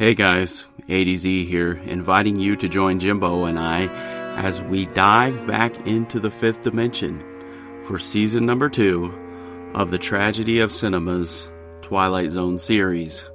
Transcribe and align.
Hey 0.00 0.14
guys, 0.14 0.66
ADZ 0.88 1.46
here, 1.46 1.74
inviting 1.84 2.40
you 2.40 2.56
to 2.56 2.70
join 2.70 3.00
Jimbo 3.00 3.44
and 3.44 3.58
I 3.58 3.84
as 4.34 4.62
we 4.62 4.86
dive 4.86 5.46
back 5.46 5.86
into 5.86 6.18
the 6.18 6.30
fifth 6.30 6.62
dimension 6.62 7.22
for 7.84 7.98
season 7.98 8.46
number 8.46 8.70
two 8.70 9.12
of 9.74 9.90
the 9.90 9.98
Tragedy 9.98 10.60
of 10.60 10.72
Cinema's 10.72 11.46
Twilight 11.82 12.30
Zone 12.30 12.56
series. 12.56 13.28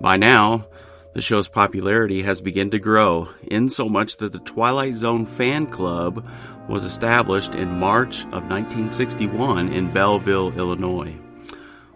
By 0.00 0.16
now, 0.16 0.66
the 1.12 1.22
show's 1.22 1.46
popularity 1.46 2.22
has 2.22 2.40
begun 2.40 2.70
to 2.70 2.80
grow, 2.80 3.28
in 3.44 3.68
so 3.68 3.88
much 3.88 4.16
that 4.16 4.32
the 4.32 4.40
Twilight 4.40 4.96
Zone 4.96 5.24
fan 5.24 5.68
club 5.68 6.28
was 6.68 6.82
established 6.82 7.54
in 7.54 7.78
March 7.78 8.24
of 8.24 8.50
1961 8.50 9.72
in 9.72 9.92
Belleville, 9.92 10.50
Illinois. 10.58 11.14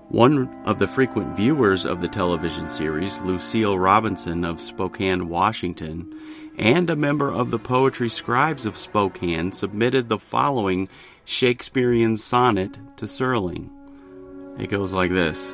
One 0.09 0.49
of 0.65 0.79
the 0.79 0.87
frequent 0.87 1.37
viewers 1.37 1.85
of 1.85 2.01
the 2.01 2.07
television 2.07 2.69
series, 2.69 3.21
Lucille 3.23 3.77
Robinson 3.77 4.45
of 4.45 4.61
Spokane, 4.61 5.29
Washington, 5.29 6.15
and 6.57 6.89
a 6.89 6.95
member 6.95 7.29
of 7.29 7.51
the 7.51 7.59
Poetry 7.59 8.09
Scribes 8.09 8.67
of 8.67 8.77
Spokane 8.77 9.51
submitted 9.51 10.09
the 10.09 10.19
following 10.19 10.89
Shakespearean 11.25 12.17
sonnet 12.17 12.79
to 12.99 13.07
Serling. 13.07 13.69
It 14.61 14.71
goes 14.71 14.93
like 14.93 15.11
this 15.11 15.53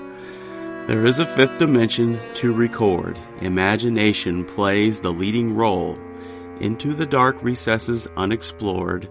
There 0.86 1.06
is 1.06 1.18
a 1.18 1.26
fifth 1.26 1.58
dimension 1.58 2.18
to 2.34 2.52
record. 2.52 3.18
Imagination 3.40 4.44
plays 4.44 5.00
the 5.00 5.12
leading 5.12 5.54
role. 5.54 5.98
Into 6.60 6.92
the 6.92 7.06
dark 7.06 7.42
recesses 7.42 8.06
unexplored, 8.18 9.08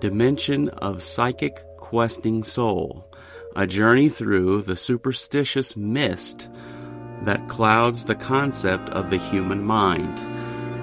dimension 0.00 0.68
of 0.68 1.02
psychic 1.02 1.56
questing 1.78 2.44
soul 2.44 3.08
a 3.54 3.66
journey 3.66 4.08
through 4.08 4.62
the 4.62 4.76
superstitious 4.76 5.76
mist 5.76 6.50
that 7.22 7.48
clouds 7.48 8.04
the 8.04 8.14
concept 8.14 8.88
of 8.90 9.10
the 9.10 9.18
human 9.18 9.62
mind 9.64 10.18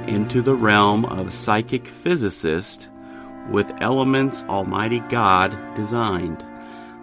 into 0.10 0.42
the 0.42 0.56
realm 0.56 1.06
of 1.06 1.34
psychic 1.34 1.86
physicist 1.86 2.90
with 3.50 3.82
elements 3.82 4.44
Almighty 4.44 5.00
God 5.02 5.58
designed, 5.76 6.46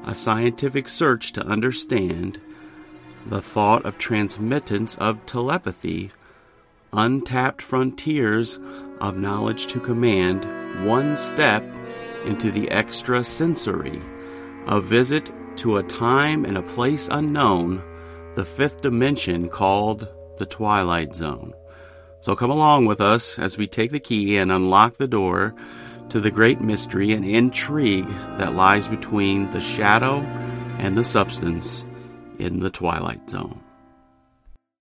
a 0.04 0.14
scientific 0.14 0.88
search 0.88 1.32
to 1.32 1.46
understand 1.46 2.40
the 3.26 3.42
thought 3.42 3.84
of 3.84 3.98
transmittance 3.98 4.96
of 4.96 5.24
telepathy, 5.26 6.12
untapped 6.92 7.60
frontiers 7.60 8.58
of 9.00 9.16
knowledge 9.16 9.66
to 9.66 9.80
command, 9.80 10.44
one 10.86 11.18
step 11.18 11.64
into 12.24 12.50
the 12.50 12.70
extrasensory, 12.70 14.00
a 14.66 14.80
visit 14.80 15.30
to 15.58 15.76
a 15.76 15.82
time 15.82 16.44
and 16.44 16.56
a 16.56 16.62
place 16.62 17.08
unknown, 17.10 17.82
the 18.34 18.44
fifth 18.44 18.82
dimension 18.82 19.48
called 19.48 20.08
the 20.38 20.46
Twilight 20.46 21.14
Zone. 21.14 21.54
So 22.20 22.36
come 22.36 22.50
along 22.50 22.86
with 22.86 23.00
us 23.00 23.38
as 23.38 23.56
we 23.56 23.66
take 23.66 23.90
the 23.90 24.00
key 24.00 24.36
and 24.36 24.50
unlock 24.52 24.96
the 24.96 25.08
door 25.08 25.54
to 26.08 26.20
the 26.20 26.30
great 26.30 26.60
mystery 26.60 27.12
and 27.12 27.24
intrigue 27.24 28.08
that 28.38 28.54
lies 28.54 28.88
between 28.88 29.50
the 29.50 29.60
shadow 29.60 30.20
and 30.78 30.96
the 30.96 31.04
substance 31.04 31.84
in 32.38 32.60
the 32.60 32.70
Twilight 32.70 33.28
Zone. 33.28 33.60